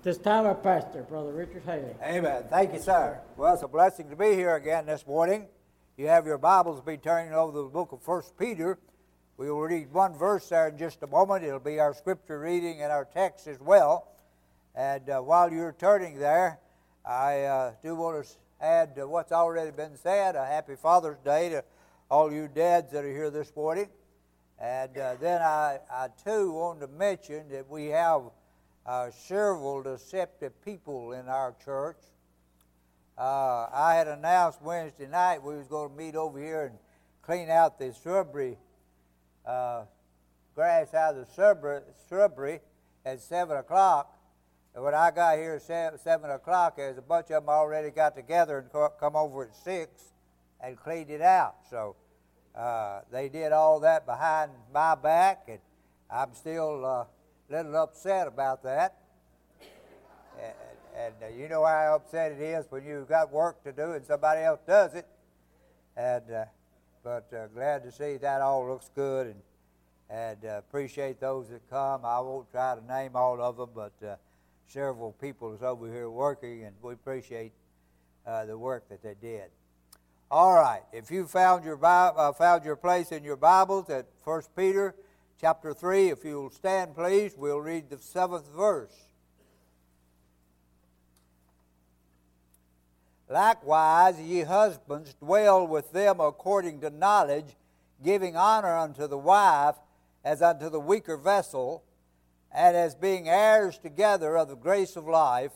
[0.00, 1.92] This time, our pastor, Brother Richard Haley.
[2.00, 2.44] Amen.
[2.48, 3.20] Thank you, sir.
[3.36, 5.48] Well, it's a blessing to be here again this morning.
[5.96, 8.78] You have your Bibles be turning over the book of First Peter.
[9.38, 11.44] We will read one verse there in just a moment.
[11.44, 14.06] It'll be our scripture reading and our text as well.
[14.76, 16.60] And uh, while you're turning there,
[17.04, 18.30] I uh, do want to
[18.60, 20.36] add uh, what's already been said.
[20.36, 21.64] A happy Father's Day to
[22.08, 23.88] all you dads that are here this morning.
[24.60, 28.22] And uh, then I, I too want to mention that we have
[28.88, 31.98] uh, several deceptive people in our church.
[33.18, 36.78] Uh, I had announced Wednesday night we was going to meet over here and
[37.20, 38.56] clean out the shrubbery,
[39.44, 39.82] uh,
[40.54, 42.60] grass out of the shrubbery,
[43.04, 44.16] at 7 o'clock.
[44.74, 48.16] And when I got here at 7 o'clock, there's a bunch of them already got
[48.16, 50.02] together and come over at 6
[50.62, 51.56] and cleaned it out.
[51.68, 51.94] So
[52.56, 55.58] uh, they did all that behind my back, and
[56.10, 57.04] I'm still uh,
[57.48, 58.96] little upset about that.
[60.38, 60.54] And,
[60.96, 64.04] and uh, you know how upset it is when you've got work to do and
[64.04, 65.06] somebody else does it.
[65.96, 66.44] And uh,
[67.02, 69.40] but uh, glad to see that all looks good and
[70.10, 72.04] and uh, appreciate those that come.
[72.04, 74.16] I won't try to name all of them, but uh,
[74.66, 77.52] several people is over here working, and we appreciate
[78.26, 79.50] uh, the work that they did.
[80.30, 84.54] All right, if you found your Bible, found your place in your Bibles at First
[84.56, 84.94] Peter
[85.40, 86.08] chapter 3.
[86.08, 88.94] If you'll stand, please, we'll read the seventh verse.
[93.28, 97.56] Likewise, ye husbands, dwell with them according to knowledge,
[98.02, 99.76] giving honor unto the wife
[100.24, 101.84] as unto the weaker vessel,
[102.50, 105.52] and as being heirs together of the grace of life,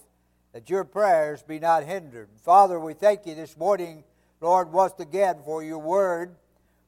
[0.53, 2.29] that your prayers be not hindered.
[2.45, 4.05] Father, we thank you this morning,
[4.41, 6.37] Lord, once again for your word.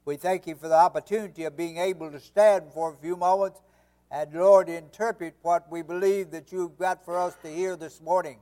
[0.06, 3.62] We thank you for the opportunity of being able to stand for a few moments
[4.10, 8.38] and, Lord, interpret what we believe that you've got for us to hear this morning.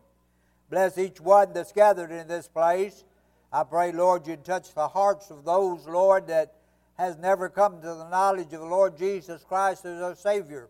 [0.71, 3.05] Bless each one that's gathered in this place.
[3.53, 6.55] I pray, Lord, you touch the hearts of those, Lord, that
[6.99, 10.69] has never come to the knowledge of the Lord Jesus Christ as our Savior.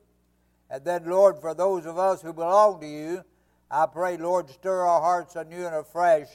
[0.69, 3.24] And then, Lord, for those of us who belong to you,
[3.70, 6.28] I pray, Lord, stir our hearts anew and afresh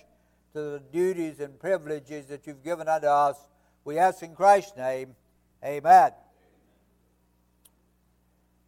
[0.53, 3.37] to the duties and privileges that you've given unto us
[3.87, 5.15] we ask in Christ's name,
[5.63, 6.11] amen.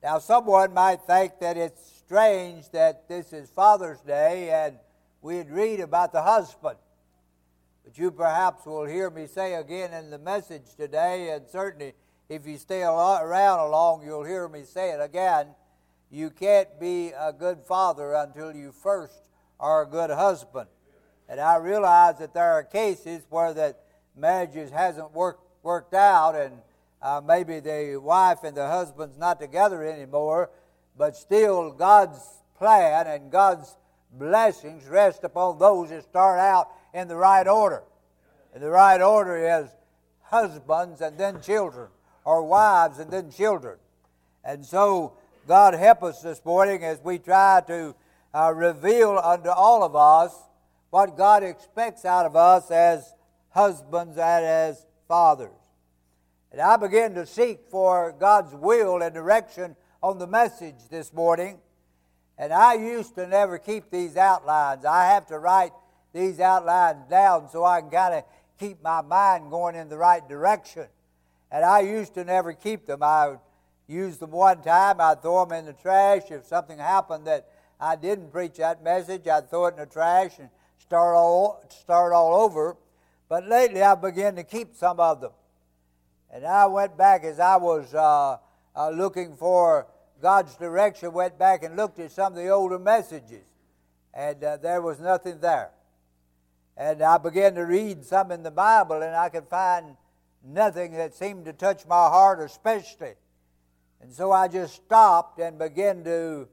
[0.02, 4.78] Now, someone might think that it's strange that this is Father's Day and
[5.22, 6.78] we'd read about the husband.
[7.84, 11.96] But you perhaps will hear me say again in the message today, and certainly
[12.30, 15.48] if you stay around along, you'll hear me say it again.
[16.10, 19.22] You can't be a good father until you first
[19.60, 20.70] are a good husband.
[21.28, 23.84] And I realize that there are cases where that
[24.20, 26.54] marriages hasn't worked worked out, and
[27.02, 30.50] uh, maybe the wife and the husband's not together anymore,
[30.98, 32.20] but still God's
[32.58, 33.76] plan and God's
[34.12, 37.84] blessings rest upon those that start out in the right order.
[38.54, 39.70] And the right order is
[40.24, 41.90] husbands and then children,
[42.26, 43.78] or wives and then children.
[44.44, 45.14] And so,
[45.48, 47.96] God help us this morning as we try to
[48.34, 50.36] uh, reveal unto all of us
[50.90, 53.14] what God expects out of us as
[53.50, 55.52] husbands and as fathers.
[56.52, 61.60] And I began to seek for God's will and direction on the message this morning.
[62.38, 64.86] And I used to never keep these outlines.
[64.86, 65.72] I have to write
[66.14, 68.24] these outlines down so I can kind of
[68.58, 70.88] keep my mind going in the right direction.
[71.52, 73.04] And I used to never keep them.
[73.04, 73.36] I
[73.88, 76.30] used them one time, I'd throw them in the trash.
[76.30, 77.50] If something happened that
[77.80, 82.14] I didn't preach that message, I'd throw it in the trash and start all, start
[82.14, 82.78] all over.
[83.30, 85.32] But lately I began to keep some of them.
[86.32, 88.38] And I went back as I was uh,
[88.76, 89.88] uh, looking for
[90.22, 93.46] God's direction, went back and looked at some of the older messages.
[94.14, 95.70] And uh, there was nothing there.
[96.76, 99.96] And I began to read some in the Bible, and I could find
[100.44, 103.14] nothing that seemed to touch my heart especially.
[104.02, 106.48] And so I just stopped and began to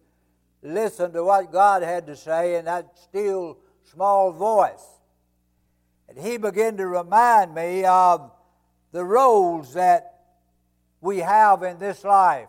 [0.63, 4.96] listen to what God had to say in that still small voice.
[6.09, 8.31] And he began to remind me of
[8.93, 10.21] the roles that
[11.01, 12.49] we have in this life,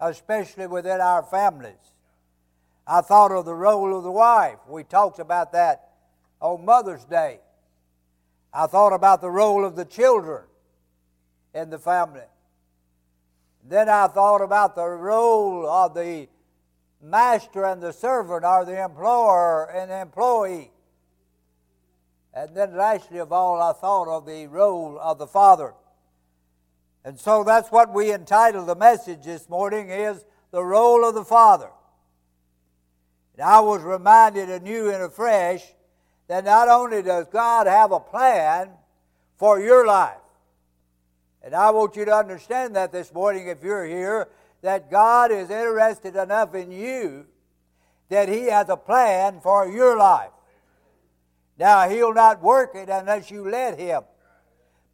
[0.00, 1.74] especially within our families.
[2.86, 4.58] I thought of the role of the wife.
[4.68, 5.90] We talked about that
[6.40, 7.40] on Mother's Day.
[8.52, 10.42] I thought about the role of the children
[11.54, 12.22] in the family.
[13.68, 16.28] Then I thought about the role of the
[17.02, 20.70] master and the servant, or the employer and the employee.
[22.32, 25.74] And then, lastly of all, I thought of the role of the Father.
[27.04, 31.24] And so that's what we entitle the message this morning is the role of the
[31.24, 31.70] Father.
[33.34, 35.64] And I was reminded anew and afresh
[36.28, 38.70] that not only does God have a plan
[39.38, 40.16] for your life,
[41.42, 44.28] and I want you to understand that this morning if you're here,
[44.62, 47.26] that God is interested enough in you
[48.10, 50.30] that He has a plan for your life.
[51.60, 54.02] Now, He'll not work it unless you let Him.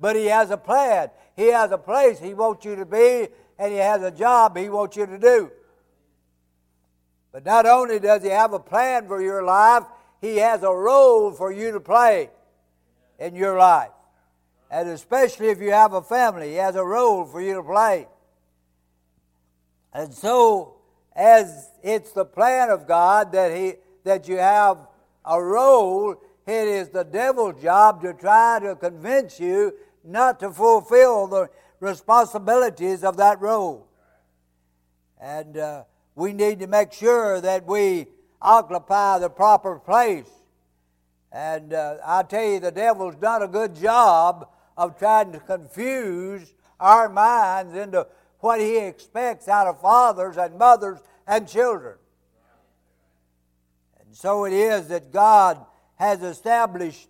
[0.01, 1.11] But He has a plan.
[1.37, 4.69] He has a place He wants you to be, and He has a job He
[4.69, 5.53] wants you to do.
[7.31, 9.85] But not only does He have a plan for your life,
[10.21, 12.31] He has a role for you to play
[13.21, 13.91] in your life.
[14.69, 18.09] And especially if you have a family, He has a role for you to play.
[19.95, 20.79] And so,
[21.15, 24.79] as it's the plan of God that, he, that you have
[25.25, 31.27] a role, it is the devil's job to try to convince you not to fulfill
[31.27, 31.51] the
[31.81, 33.89] responsibilities of that role.
[35.21, 35.85] And uh,
[36.15, 38.07] we need to make sure that we
[38.41, 40.31] occupy the proper place.
[41.33, 46.55] And uh, I tell you, the devil's done a good job of trying to confuse
[46.79, 48.07] our minds into
[48.39, 51.97] what he expects out of fathers and mothers and children.
[54.01, 55.65] And so it is that God
[55.97, 57.09] has established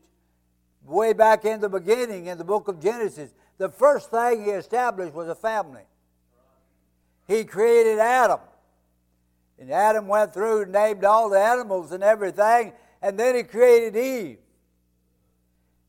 [0.84, 5.14] way back in the beginning in the book of Genesis, the first thing he established
[5.14, 5.82] was a family.
[7.26, 8.40] He created Adam.
[9.58, 13.96] And Adam went through and named all the animals and everything, and then he created
[13.96, 14.38] Eve.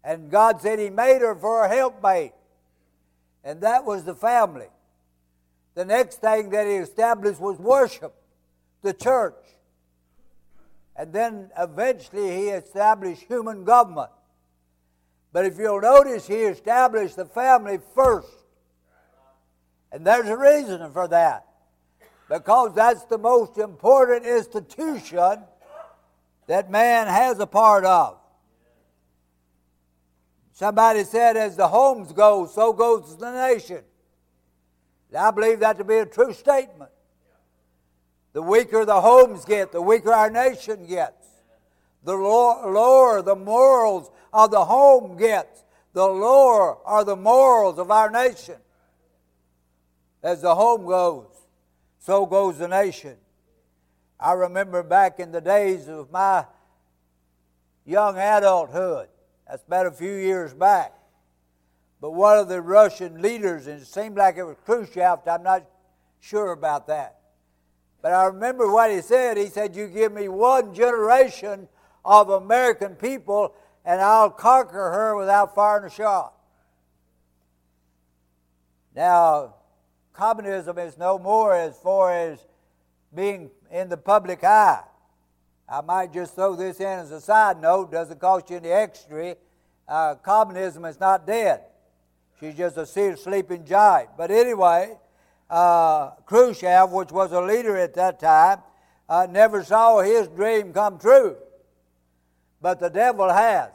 [0.03, 2.31] And God said he made her for a helpmate.
[3.43, 4.67] And that was the family.
[5.75, 8.15] The next thing that he established was worship,
[8.81, 9.35] the church.
[10.97, 14.09] And then eventually he established human government.
[15.31, 18.27] But if you'll notice, he established the family first.
[19.91, 21.45] And there's a reason for that.
[22.27, 25.43] Because that's the most important institution
[26.47, 28.17] that man has a part of.
[30.51, 33.81] Somebody said, as the homes go, so goes the nation.
[35.09, 36.89] And I believe that to be a true statement.
[38.33, 41.27] The weaker the homes get, the weaker our nation gets.
[42.03, 45.63] The lower the morals of the home gets,
[45.93, 48.57] the lower are the morals of our nation.
[50.21, 51.27] As the home goes,
[51.99, 53.17] so goes the nation.
[54.19, 56.45] I remember back in the days of my
[57.85, 59.09] young adulthood,
[59.47, 60.93] that's about a few years back,
[61.99, 65.65] but one of the Russian leaders, and it seemed like it was Khrushchev, I'm not
[66.19, 67.16] sure about that.
[68.01, 69.37] But I remember what he said.
[69.37, 71.67] He said, You give me one generation
[72.05, 73.53] of American people,
[73.83, 76.33] and I'll conquer her without firing a shot.
[78.95, 79.55] Now,
[80.13, 82.39] communism is no more as far as
[83.13, 84.83] being in the public eye.
[85.69, 89.35] I might just throw this in as a side note, doesn't cost you any extra.
[89.87, 91.61] Uh, communism is not dead.
[92.39, 94.11] She's just a sleeping giant.
[94.17, 94.97] But anyway,
[95.49, 98.59] uh, Khrushchev, which was a leader at that time,
[99.09, 101.37] uh, never saw his dream come true.
[102.61, 103.71] But the devil has.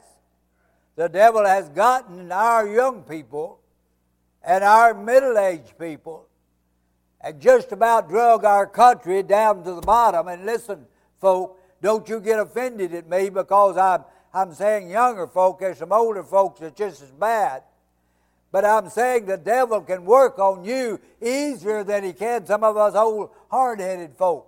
[0.96, 3.60] The devil has gotten our young people
[4.42, 6.26] and our middle aged people
[7.20, 10.28] and just about drug our country down to the bottom.
[10.28, 10.86] And listen,
[11.20, 15.60] folk, don't you get offended at me because I'm, I'm saying younger folk.
[15.60, 17.62] There's some older folks that's just as bad.
[18.52, 22.76] But I'm saying the devil can work on you easier than he can some of
[22.76, 24.46] us old hard headed folk.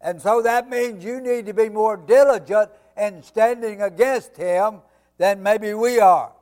[0.00, 4.80] And so that means you need to be more diligent in standing against him
[5.18, 6.32] than maybe we are.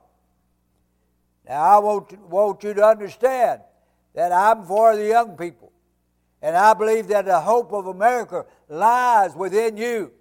[1.49, 3.63] Now, I want, want you to understand
[4.15, 5.73] that I'm for the young people.
[6.43, 10.13] And I believe that the hope of America lies within you.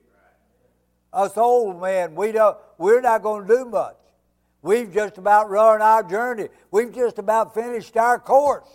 [1.12, 3.96] Us old men, we don't, we're not going to do much.
[4.66, 6.50] We've just about run our journey.
[6.72, 8.68] We've just about finished our course.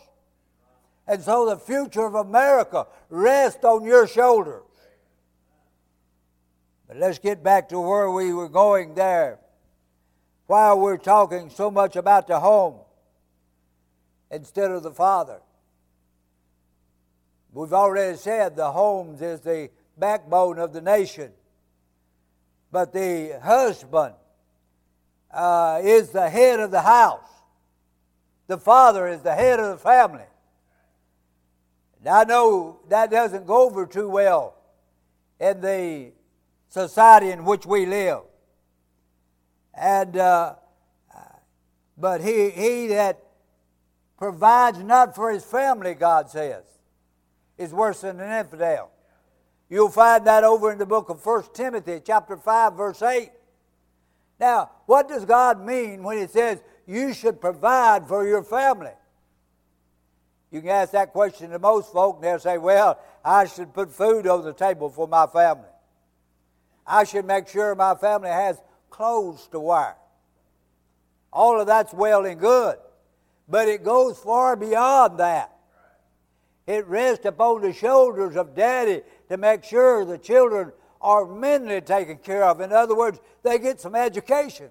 [1.08, 4.62] And so the future of America rests on your shoulders.
[6.86, 9.40] But let's get back to where we were going there.
[10.46, 12.76] While we're talking so much about the home
[14.30, 15.40] instead of the father.
[17.52, 21.32] We've already said the homes is the backbone of the nation.
[22.70, 24.14] But the husband
[25.32, 27.20] uh, is the head of the house.
[28.46, 30.24] The father is the head of the family.
[32.00, 34.54] And I know that doesn't go over too well
[35.38, 36.12] in the
[36.68, 38.22] society in which we live.
[39.74, 40.54] And uh,
[41.96, 43.22] but he he that
[44.18, 46.64] provides not for his family, God says,
[47.56, 48.90] is worse than an infidel.
[49.68, 53.30] You'll find that over in the book of 1 Timothy, chapter 5, verse 8.
[54.40, 58.92] Now, what does God mean when He says you should provide for your family?
[60.50, 63.92] You can ask that question to most folk, and they'll say, Well, I should put
[63.92, 65.68] food on the table for my family.
[66.86, 68.56] I should make sure my family has
[68.88, 69.94] clothes to wear.
[71.32, 72.76] All of that's well and good,
[73.48, 75.54] but it goes far beyond that.
[76.66, 82.18] It rests upon the shoulders of daddy to make sure the children are mentally taken
[82.18, 82.60] care of.
[82.60, 84.68] In other words, they get some education.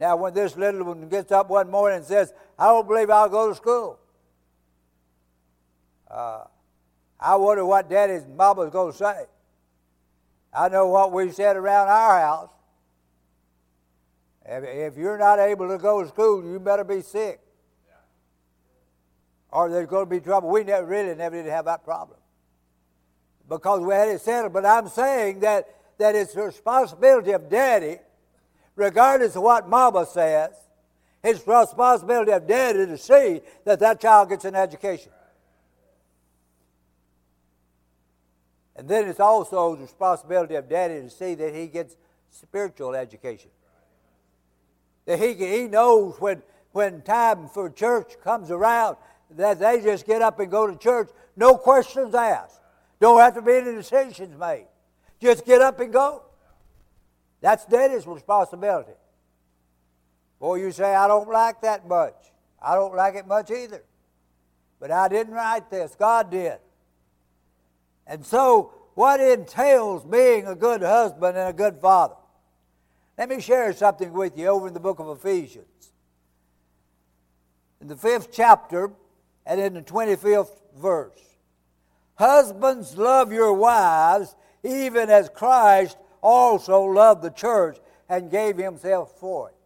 [0.00, 3.28] Now, when this little one gets up one morning and says, I don't believe I'll
[3.28, 3.98] go to school,
[6.10, 6.44] uh,
[7.20, 9.24] I wonder what daddy's and mama's going to say.
[10.52, 12.50] I know what we said around our house.
[14.44, 17.40] If, you're not able to go to school, you better be sick.
[17.86, 17.94] Yeah.
[19.50, 20.50] Or there's going to be trouble.
[20.50, 22.18] We never really never did have that problem
[23.48, 24.52] because we had it settled.
[24.52, 25.68] But I'm saying that,
[25.98, 27.98] that it's the responsibility of daddy,
[28.76, 30.50] regardless of what mama says,
[31.22, 35.12] it's the responsibility of daddy to see that that child gets an education.
[38.74, 41.96] And then it's also the responsibility of daddy to see that he gets
[42.30, 43.50] spiritual education.
[45.04, 48.96] That he, he knows when, when time for church comes around
[49.36, 52.61] that they just get up and go to church, no questions asked.
[53.02, 54.68] Don't have to be any decisions made.
[55.20, 56.22] Just get up and go.
[57.40, 58.92] That's daddy's responsibility.
[60.38, 62.14] Boy, you say, I don't like that much.
[62.62, 63.82] I don't like it much either.
[64.78, 66.58] But I didn't write this, God did.
[68.06, 72.14] And so, what entails being a good husband and a good father?
[73.18, 75.90] Let me share something with you over in the book of Ephesians.
[77.80, 78.92] In the fifth chapter
[79.44, 81.31] and in the 25th verse.
[82.22, 89.48] Husbands, love your wives, even as Christ also loved the church and gave himself for
[89.48, 89.56] it.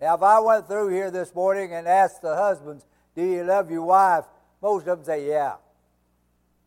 [0.00, 2.86] Now, if I went through here this morning and asked the husbands,
[3.16, 4.26] Do you love your wife?
[4.62, 5.54] Most of them say, Yeah,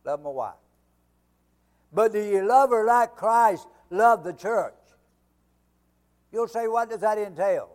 [0.04, 0.54] love my wife.
[1.90, 4.74] But do you love her like Christ loved the church?
[6.30, 7.74] You'll say, What does that entail?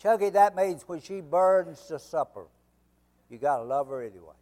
[0.00, 2.46] Chucky, that means when she burns the supper,
[3.30, 4.34] you got to love her anyway.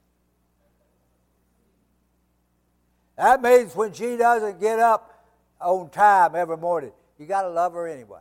[3.21, 5.27] That means when she doesn't get up
[5.61, 8.21] on time every morning, you got to love her anyway.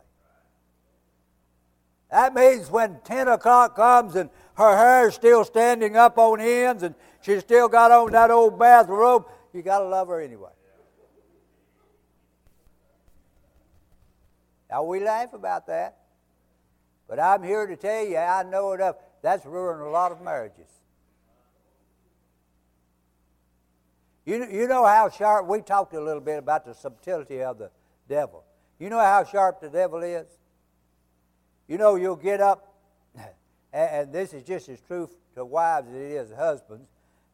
[2.10, 6.94] That means when 10 o'clock comes and her hair's still standing up on ends and
[7.22, 10.50] she's still got on that old bathrobe, you got to love her anyway.
[14.70, 15.96] Now, we laugh about that,
[17.08, 20.79] but I'm here to tell you, I know enough, that's ruined a lot of marriages.
[24.30, 27.68] You, you know how sharp, we talked a little bit about the subtlety of the
[28.08, 28.44] devil.
[28.78, 30.28] You know how sharp the devil is?
[31.66, 32.72] You know, you'll get up,
[33.72, 36.86] and, this is just as true to wives as it is husbands,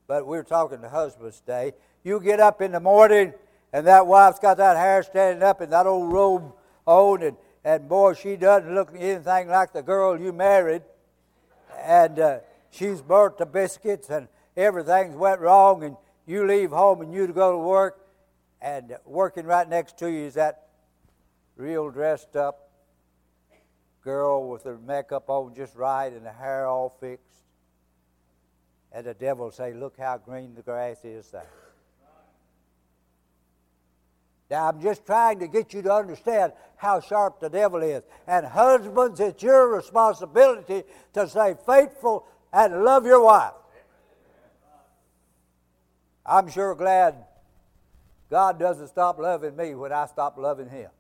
[0.07, 1.75] but we're talking to husbands today.
[2.03, 3.35] You get up in the morning,
[3.75, 6.55] and that wife's got that hair standing up and that old robe
[6.87, 10.81] on, and, and boy, she doesn't look anything like the girl you married.
[11.79, 12.39] And uh,
[12.71, 17.53] she's burnt the biscuits, and everything's went wrong, and you leave home and you go
[17.53, 18.01] to work,
[18.61, 20.69] and working right next to you is that
[21.57, 22.71] real dressed up
[24.03, 27.43] girl with her makeup on just right and the hair all fixed.
[28.93, 31.51] And the devil say, Look how green the grass is there.
[34.49, 38.05] Now, I'm just trying to get you to understand how sharp the devil is.
[38.29, 43.55] And husbands, it's your responsibility to stay faithful and love your wife.
[46.27, 47.15] I'm sure glad
[48.29, 50.91] God doesn't stop loving me when I stop loving Him.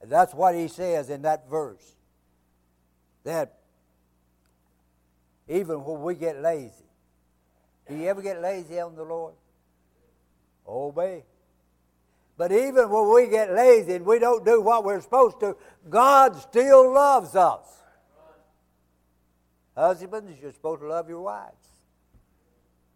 [0.00, 1.94] And that's what He says in that verse.
[3.24, 3.58] That
[5.48, 6.72] even when we get lazy,
[7.88, 9.34] do you ever get lazy on the Lord?
[10.66, 11.24] Oh, Obey.
[12.36, 15.56] But even when we get lazy and we don't do what we're supposed to,
[15.88, 17.64] God still loves us.
[19.76, 21.73] Husbands, you're supposed to love your wives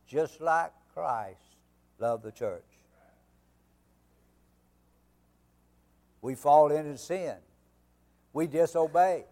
[0.09, 1.57] just like Christ
[1.99, 2.65] loved the church.
[6.21, 7.35] We fall into sin.
[8.33, 9.25] We disobey.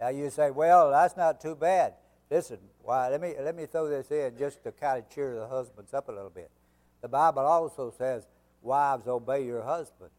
[0.00, 1.94] Now you say, well, that's not too bad.
[2.30, 5.46] Listen, why, let, me, let me throw this in just to kind of cheer the
[5.46, 6.50] husbands up a little bit.
[7.02, 8.26] The Bible also says,
[8.62, 10.10] wives, obey your husband.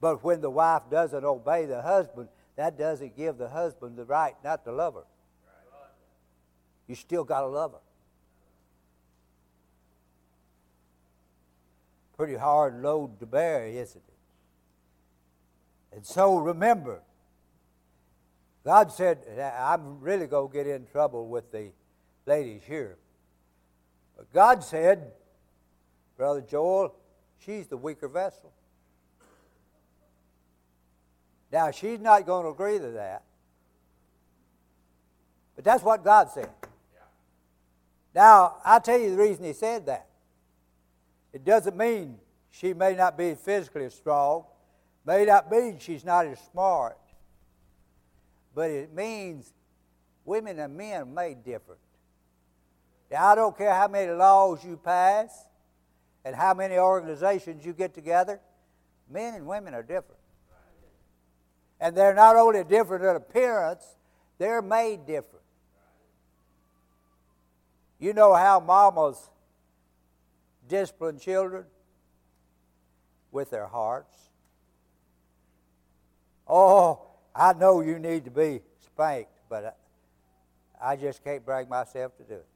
[0.00, 4.34] But when the wife doesn't obey the husband, that doesn't give the husband the right
[4.44, 5.04] not to love her.
[6.90, 7.78] You still got to love her.
[12.16, 15.94] Pretty hard load to bear, isn't it?
[15.94, 17.00] And so remember,
[18.64, 19.18] God said,
[19.56, 21.70] I'm really going to get in trouble with the
[22.26, 22.96] ladies here.
[24.16, 25.12] But God said,
[26.16, 26.92] Brother Joel,
[27.38, 28.50] she's the weaker vessel.
[31.52, 33.22] Now, she's not going to agree to that.
[35.54, 36.50] But that's what God said.
[38.14, 40.06] Now, I'll tell you the reason He said that.
[41.32, 42.18] It doesn't mean
[42.50, 44.44] she may not be physically strong,
[45.06, 46.98] may not mean she's not as smart,
[48.54, 49.52] but it means
[50.24, 51.80] women and men are made different.
[53.10, 55.46] Now, I don't care how many laws you pass
[56.24, 58.40] and how many organizations you get together,
[59.08, 60.20] men and women are different.
[61.80, 63.84] And they're not only different in appearance,
[64.38, 65.39] they're made different.
[68.00, 69.30] You know how mamas
[70.66, 71.66] discipline children?
[73.30, 74.16] With their hearts.
[76.48, 77.02] Oh,
[77.32, 79.78] I know you need to be spanked, but
[80.82, 82.46] I just can't bring myself to do it.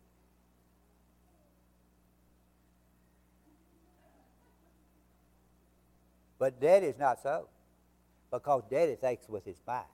[6.38, 7.46] But daddy's not so
[8.32, 9.84] because daddy thinks with his mind.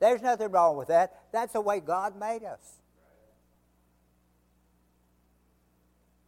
[0.00, 1.30] There's nothing wrong with that.
[1.30, 2.79] That's the way God made us.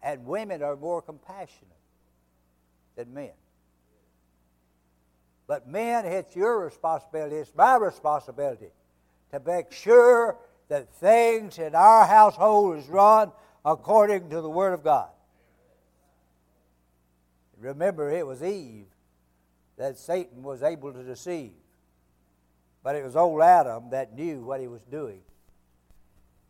[0.03, 1.69] And women are more compassionate
[2.97, 3.31] than men.
[5.47, 8.71] But men, it's your responsibility, it's my responsibility
[9.33, 10.37] to make sure
[10.69, 13.33] that things in our household is run
[13.65, 15.09] according to the Word of God.
[17.59, 18.87] Remember, it was Eve
[19.77, 21.53] that Satan was able to deceive.
[22.83, 25.21] But it was old Adam that knew what he was doing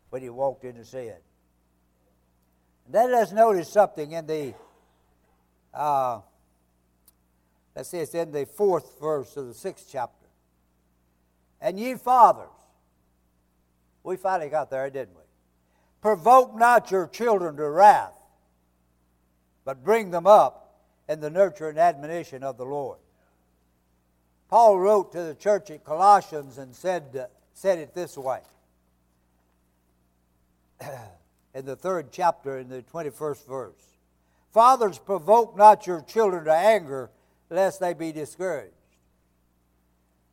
[0.09, 1.15] when he walked into sin.
[2.87, 4.53] Then let's notice something in the,
[5.73, 6.19] uh,
[7.75, 10.27] let's see, it's in the fourth verse of the sixth chapter.
[11.61, 12.49] And ye fathers,
[14.03, 15.23] we finally got there, didn't we?
[16.01, 18.17] Provoke not your children to wrath,
[19.63, 22.99] but bring them up in the nurture and admonition of the Lord.
[24.49, 28.41] Paul wrote to the church at Colossians and said, said it this way.
[31.53, 33.75] in the third chapter, in the 21st verse
[34.51, 37.09] Fathers, provoke not your children to anger,
[37.49, 38.73] lest they be discouraged.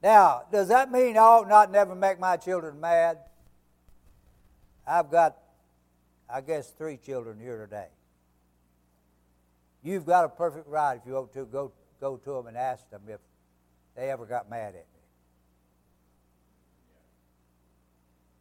[0.03, 3.19] Now, does that mean I ought not never make my children mad?
[4.87, 5.37] I've got,
[6.29, 7.89] I guess, three children here today.
[9.83, 12.89] You've got a perfect right if you want to go, go to them and ask
[12.91, 13.21] them if
[13.97, 15.01] they ever got mad at me.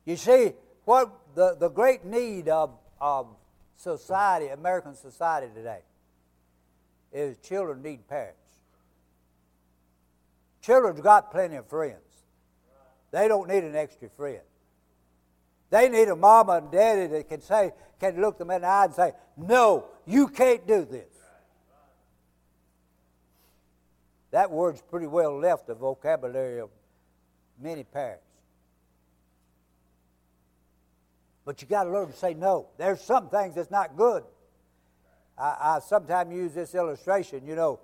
[0.05, 0.53] You see,
[0.89, 3.27] what the, the great need of, of
[3.75, 5.81] society, American society today,
[7.13, 8.39] is children need parents.
[10.63, 12.01] Children's got plenty of friends.
[13.11, 14.41] They don't need an extra friend.
[15.69, 18.85] They need a mama and daddy that can say, can look them in the eye
[18.85, 21.13] and say, No, you can't do this.
[24.31, 26.71] That word's pretty well left the vocabulary of
[27.61, 28.28] many parents.
[31.49, 32.67] But you got to learn to say no.
[32.77, 34.21] There's some things that's not good.
[35.35, 37.47] I, I sometimes use this illustration.
[37.47, 37.79] You know,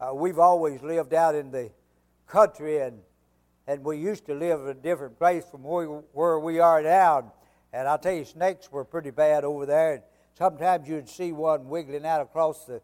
[0.00, 1.70] uh, we've always lived out in the
[2.26, 3.00] country, and
[3.66, 6.82] and we used to live in a different place from where we, where we are
[6.82, 7.30] now.
[7.74, 9.96] And I'll tell you, snakes were pretty bad over there.
[9.96, 10.02] And
[10.32, 12.80] sometimes you'd see one wiggling out across the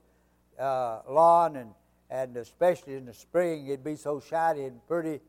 [0.62, 1.70] uh, lawn, and
[2.11, 5.22] and especially in the spring, it'd be so shiny and pretty.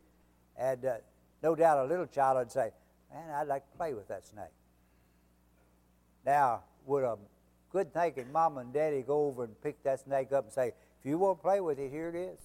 [0.57, 0.95] And uh,
[1.41, 2.71] no doubt a little child would say,
[3.09, 4.51] Man, I'd like to play with that snake.
[6.27, 7.17] Now, would a
[7.71, 11.05] good thinking mom and daddy go over and pick that snake up and say, If
[11.05, 12.39] you want to play with it, here it is?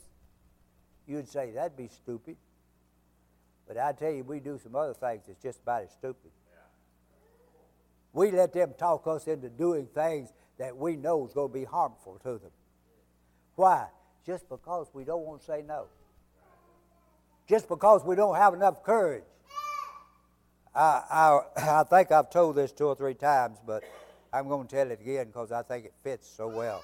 [1.07, 2.37] You'd say, That'd be stupid.
[3.69, 6.31] But I tell you, we do some other things that's just about as stupid.
[8.15, 11.65] We let them talk us into doing things that we know is going to be
[11.65, 12.51] harmful to them.
[13.57, 13.89] Why?
[14.25, 15.87] just because we don't want to say no.
[17.49, 19.25] Just because we don't have enough courage.
[20.75, 21.03] I,
[21.57, 23.85] I, I think I've told this two or three times, but
[24.33, 26.83] I'm going to tell it again because I think it fits so well.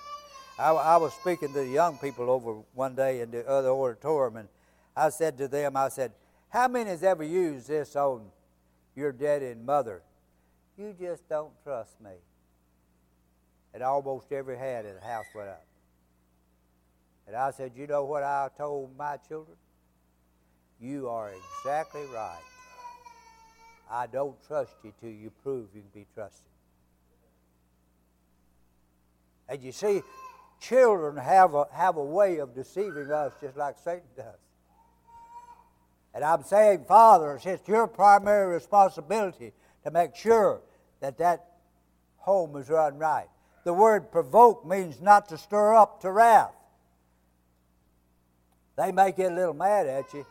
[0.59, 4.37] I, I was speaking to the young people over one day in the other auditorium,
[4.37, 4.49] and
[4.97, 6.13] I said to them, I said,
[6.51, 8.27] How many has ever used this on
[8.95, 10.03] your daddy and mother?
[10.77, 12.11] You just don't trust me.
[13.73, 15.65] And almost every hand in the house went up.
[17.27, 19.57] And I said, You know what I told my children?
[20.81, 22.43] You are exactly right.
[23.91, 26.45] I don't trust you till you prove you can be trusted.
[29.49, 30.03] And you see,
[30.61, 34.39] children have a, have a way of deceiving us just like Satan does.
[36.15, 39.53] And I'm saying, fathers, it's your primary responsibility
[39.85, 40.61] to make sure
[41.01, 41.47] that that
[42.17, 43.29] home is run right.
[43.65, 46.53] The word provoke means not to stir up to wrath.
[48.77, 50.27] They may get a little mad at you,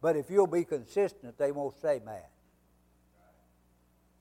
[0.00, 2.24] but if you'll be consistent, they won't stay mad.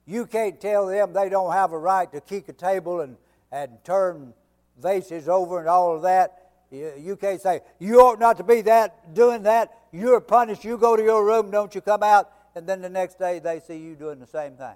[0.06, 3.16] You can't tell them they don't have a right to kick a table and,
[3.52, 4.34] and turn
[4.82, 6.40] vases over and all of that.
[6.72, 9.72] You, can't say, you ought not to be that doing that.
[9.92, 10.64] You're punished.
[10.64, 13.60] You go to your room, don't you come out, and then the next day they
[13.60, 14.76] see you doing the same thing.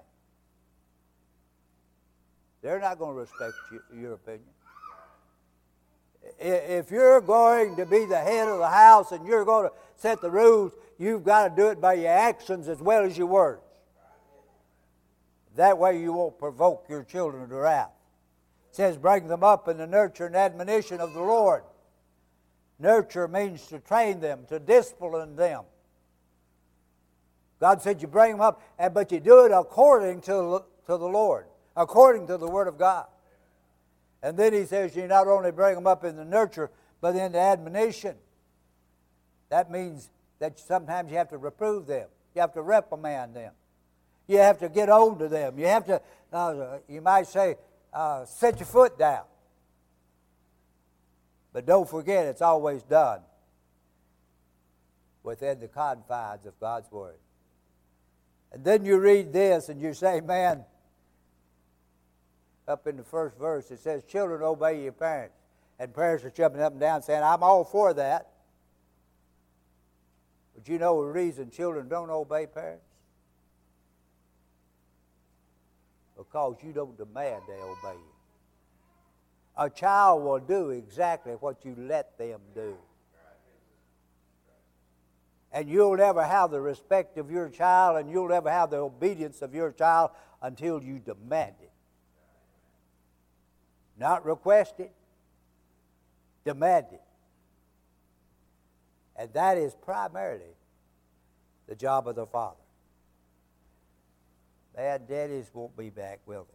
[2.62, 4.44] They're not going to respect you, your opinion.
[6.38, 10.20] If you're going to be the head of the house and you're going to set
[10.20, 13.62] the rules, you've got to do it by your actions as well as your words.
[15.56, 17.90] That way you won't provoke your children to wrath.
[18.70, 21.62] It says, bring them up in the nurture and admonition of the Lord.
[22.78, 25.64] Nurture means to train them, to discipline them.
[27.60, 31.46] God said you bring them up, but you do it according to, to the Lord,
[31.76, 33.06] according to the Word of God.
[34.22, 37.32] And then he says you not only bring them up in the nurture, but in
[37.32, 38.16] the admonition.
[39.48, 43.52] That means that sometimes you have to reprove them, you have to reprimand them.
[44.28, 45.58] You have to get on to them.
[45.58, 46.00] You have to,
[46.32, 47.56] uh, you might say,
[47.92, 49.24] uh, set your foot down.
[51.52, 53.20] But don't forget, it's always done
[55.22, 57.16] within the confines of God's Word.
[58.52, 60.64] And then you read this and you say, man,
[62.66, 65.34] up in the first verse, it says, Children, obey your parents.
[65.78, 68.30] And parents are jumping up and down saying, I'm all for that.
[70.54, 72.87] But you know the reason children don't obey parents?
[76.28, 78.14] Because you don't demand they obey you.
[79.56, 82.76] A child will do exactly what you let them do.
[85.50, 89.40] And you'll never have the respect of your child and you'll never have the obedience
[89.40, 90.10] of your child
[90.42, 91.72] until you demand it.
[93.98, 94.92] Not request it,
[96.44, 97.02] demand it.
[99.16, 100.54] And that is primarily
[101.66, 102.67] the job of the Father.
[104.78, 106.46] Bad daddies won't be back, will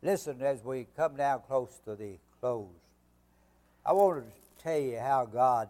[0.00, 0.08] they?
[0.08, 2.68] Listen, as we come down close to the close,
[3.84, 5.68] I want to tell you how God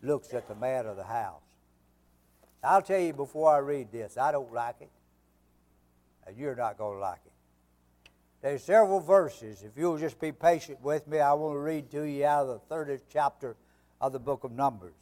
[0.00, 1.42] looks at the man of the house.
[2.62, 4.90] I'll tell you before I read this, I don't like it,
[6.26, 8.10] and you're not going to like it.
[8.40, 9.62] There's several verses.
[9.62, 12.62] If you'll just be patient with me, I want to read to you out of
[12.66, 13.54] the 30th chapter
[14.00, 14.94] of the book of Numbers.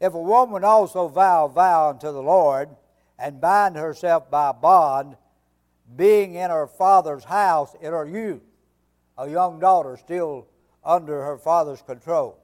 [0.00, 2.70] If a woman also vow a vow unto the Lord,
[3.18, 5.16] and bind herself by bond,
[5.94, 8.42] being in her father's house in her youth,
[9.18, 10.46] a young daughter still
[10.82, 12.38] under her father's control.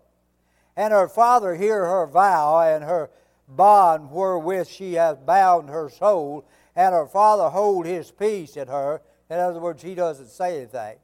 [0.77, 3.09] And her father hear her vow and her
[3.49, 9.01] bond wherewith she has bound her soul, and her father hold his peace at her.
[9.31, 10.99] In other words, he doesn't say anything.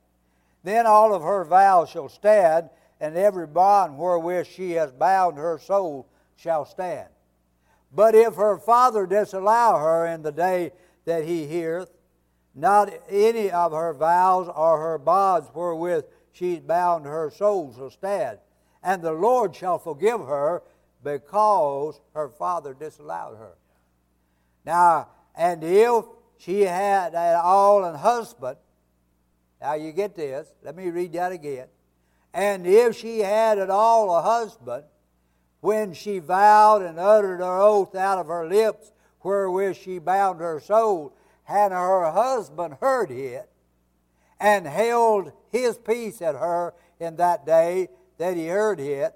[0.62, 2.68] Then all of her vows shall stand,
[3.00, 7.08] and every bond wherewith she has bound her soul shall stand.
[7.94, 10.72] But if her father disallow her in the day
[11.04, 11.90] that he heareth,
[12.54, 18.38] not any of her vows or her bonds wherewith she bound her soul shall stand.
[18.82, 20.62] And the Lord shall forgive her
[21.02, 23.54] because her father disallowed her.
[24.64, 26.04] Now, and if
[26.38, 28.56] she had at all an husband,
[29.60, 31.68] now you get this, let me read that again.
[32.34, 34.84] And if she had at all a husband,
[35.62, 38.90] when she vowed and uttered her oath out of her lips,
[39.22, 41.14] wherewith she bound her soul,
[41.48, 43.48] and her husband heard it,
[44.40, 49.14] and held his peace at her in that day that he heard it,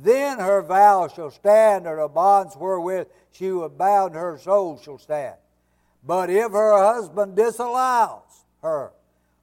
[0.00, 4.98] then her vow shall stand, and the bonds wherewith she would bound her soul shall
[4.98, 5.34] stand.
[6.04, 8.92] But if her husband disallows her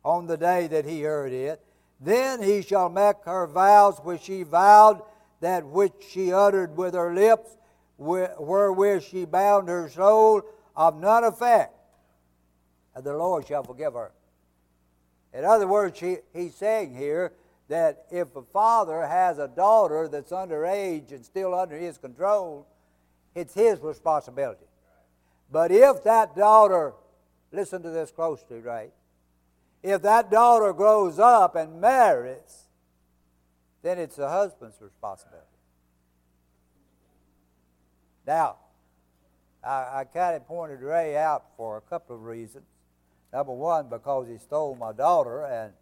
[0.06, 1.62] on the day that he heard it,
[2.00, 5.02] then he shall make her vows which she vowed
[5.40, 7.58] that which she uttered with her lips,
[7.98, 10.42] wherewith she bound her soul,
[10.76, 11.76] of none effect.
[12.96, 14.12] And the Lord shall forgive her.
[15.34, 17.34] In other words, he, he's saying here
[17.68, 22.68] that if a father has a daughter that's underage and still under his control,
[23.36, 24.66] it's his responsibility.
[25.52, 26.94] But if that daughter,
[27.52, 28.92] listen to this closely, right?
[29.84, 32.69] If that daughter grows up and marries,
[33.82, 35.46] then it's the husband's responsibility.
[38.28, 38.58] Now,
[39.64, 42.66] I, I kind of pointed Ray out for a couple of reasons.
[43.32, 45.74] Number one, because he stole my daughter, and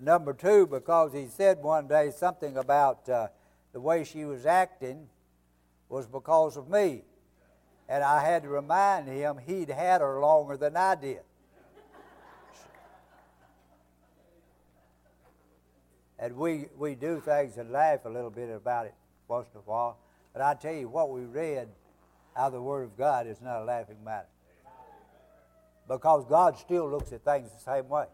[0.00, 3.28] number two, because he said one day something about uh,
[3.72, 5.08] the way she was acting
[5.88, 7.02] was because of me.
[7.88, 11.20] And I had to remind him he'd had her longer than I did.
[16.26, 18.94] And we, we do things and laugh a little bit about it
[19.28, 19.96] once in a while.
[20.32, 21.68] But I tell you, what we read
[22.36, 24.26] out of the Word of God is not a laughing matter.
[25.88, 28.06] Because God still looks at things the same way.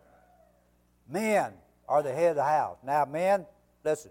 [1.09, 1.55] Men
[1.89, 2.77] are the head of the house.
[2.85, 3.47] Now, men,
[3.83, 4.11] listen,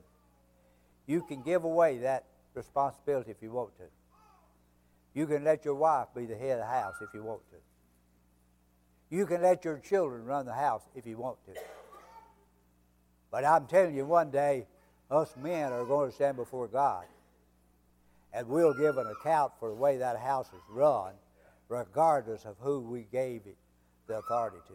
[1.06, 3.84] you can give away that responsibility if you want to.
[5.14, 9.16] You can let your wife be the head of the house if you want to.
[9.16, 11.54] You can let your children run the house if you want to.
[13.32, 14.68] But I'm telling you, one day,
[15.10, 17.06] us men are going to stand before God,
[18.34, 21.14] and we'll give an account for the way that house is run,
[21.70, 23.56] regardless of who we gave it
[24.08, 24.74] the authority to.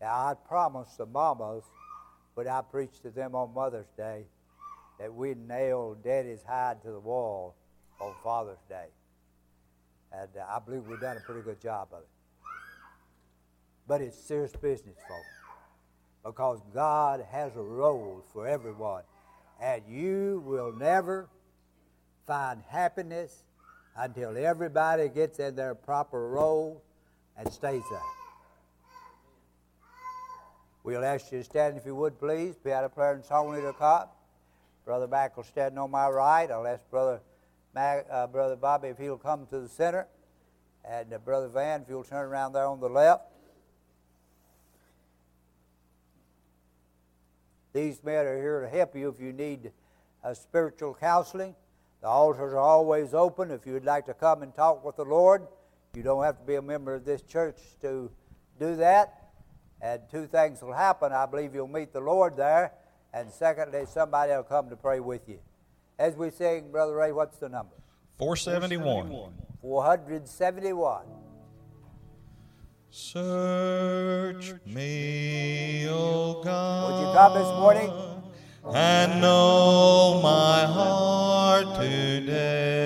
[0.00, 1.62] Now, I promised the mamas
[2.34, 4.24] when I preached to them on Mother's Day
[4.98, 7.54] that we'd nail Daddy's hide to the wall
[8.00, 8.86] on Father's Day.
[10.12, 12.08] And uh, I believe we've done a pretty good job of it.
[13.86, 15.26] But it's serious business, folks.
[16.24, 19.02] Because God has a role for everyone.
[19.60, 21.28] And you will never
[22.26, 23.44] find happiness
[23.96, 26.82] until everybody gets in their proper role
[27.36, 28.00] and stays there.
[30.84, 32.56] We'll ask you to stand if you would, please.
[32.56, 34.10] Be out of prayer and song leader cot.
[34.84, 36.50] Brother Mac will stand on my right.
[36.50, 37.20] I'll ask Brother
[37.72, 40.08] Mac, uh, Brother Bobby if he'll come to the center.
[40.84, 43.22] And uh, Brother Van, if you'll turn around there on the left.
[47.72, 49.72] These men are here to help you if you need
[50.22, 51.54] a spiritual counseling.
[52.02, 55.46] The altars are always open if you'd like to come and talk with the Lord.
[55.94, 58.10] You don't have to be a member of this church to
[58.58, 59.30] do that.
[59.80, 61.12] And two things will happen.
[61.12, 62.72] I believe you'll meet the Lord there.
[63.12, 65.38] And secondly, somebody will come to pray with you.
[65.98, 67.74] As we sing, Brother Ray, what's the number?
[68.18, 69.32] 471.
[69.60, 71.02] 471.
[72.94, 76.92] Search me, O God.
[76.92, 77.90] Would you come this morning?
[78.74, 82.84] And know my heart today.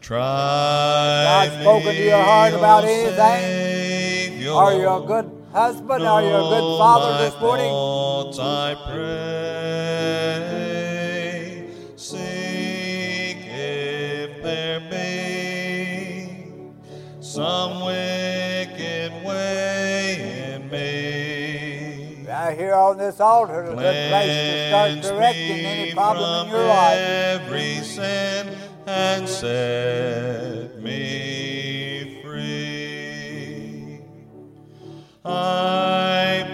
[0.00, 3.14] Try God spoken to your heart about anything?
[3.14, 6.02] Savior, Are you a good husband?
[6.02, 7.70] Are you a good father this morning?
[8.40, 10.51] I pray.
[22.92, 26.98] On this altar is a good place to start me any problem in your life.
[26.98, 28.54] Every sin
[28.86, 34.00] and set me free.
[35.24, 36.51] I